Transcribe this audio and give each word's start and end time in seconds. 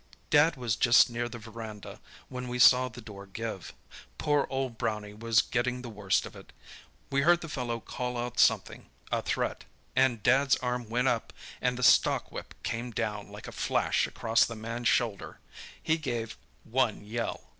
"Dad 0.31 0.55
was 0.55 0.75
just 0.75 1.11
near 1.11 1.29
the 1.29 1.37
verandah 1.37 1.99
when 2.27 2.47
we 2.47 2.57
saw 2.57 2.89
the 2.89 3.01
door 3.01 3.27
give. 3.27 3.71
Poor 4.17 4.47
old 4.49 4.75
Brownie 4.79 5.13
was 5.13 5.43
getting 5.43 5.83
the 5.83 5.91
worst 5.91 6.25
of 6.25 6.35
it. 6.35 6.51
We 7.11 7.21
heard 7.21 7.41
the 7.41 7.47
fellow 7.47 7.79
call 7.79 8.17
out 8.17 8.39
something—a 8.39 9.21
threat—and 9.21 10.23
Dad's 10.23 10.55
arm 10.55 10.89
went 10.89 11.07
up, 11.07 11.31
and 11.61 11.77
the 11.77 11.83
stockwhip 11.83 12.55
came 12.63 12.89
down 12.89 13.31
like 13.31 13.47
a 13.47 13.51
flash 13.51 14.07
across 14.07 14.43
the 14.43 14.55
man's 14.55 14.87
shoulder 14.87 15.37
He 15.83 15.99
gave 15.99 16.35
one 16.63 17.05
yell! 17.05 17.49